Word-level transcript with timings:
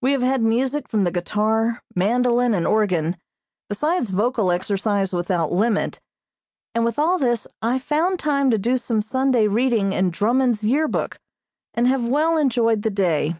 We 0.00 0.12
have 0.12 0.22
had 0.22 0.40
music 0.40 0.88
from 0.88 1.04
the 1.04 1.10
guitar, 1.10 1.82
mandolin 1.94 2.54
and 2.54 2.66
organ, 2.66 3.18
besides 3.68 4.08
vocal 4.08 4.50
exercise 4.50 5.12
without 5.12 5.52
limit, 5.52 6.00
and 6.74 6.82
with 6.82 6.98
all 6.98 7.18
this 7.18 7.46
I 7.60 7.78
found 7.78 8.18
time 8.18 8.48
to 8.52 8.56
do 8.58 8.78
some 8.78 9.02
Sunday 9.02 9.48
reading 9.48 9.92
in 9.92 10.08
Drummond's 10.08 10.64
Year 10.64 10.88
Book, 10.88 11.18
and 11.74 11.86
have 11.88 12.08
well 12.08 12.38
enjoyed 12.38 12.80
the 12.80 12.90
day. 12.90 13.36